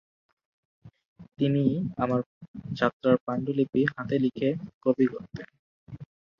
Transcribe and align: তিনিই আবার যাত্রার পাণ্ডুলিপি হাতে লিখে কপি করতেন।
তিনিই 1.37 1.73
আবার 1.97 2.19
যাত্রার 2.73 3.15
পাণ্ডুলিপি 3.25 3.81
হাতে 3.91 4.15
লিখে 4.23 4.49
কপি 4.83 5.05
করতেন। 5.07 5.47